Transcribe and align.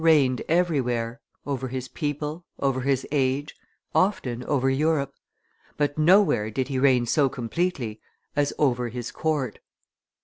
reigned 0.03 0.41
everywhere, 0.49 1.21
over 1.45 1.67
his 1.67 1.87
people, 1.89 2.43
over 2.57 2.81
his 2.81 3.05
age, 3.11 3.55
often 3.93 4.43
over 4.45 4.67
Europe; 4.67 5.13
but 5.77 5.95
nowhere 5.95 6.49
did 6.49 6.69
he 6.69 6.79
reign 6.79 7.05
so 7.05 7.29
completely 7.29 8.01
as 8.35 8.51
over 8.57 8.89
his 8.89 9.11
court. 9.11 9.59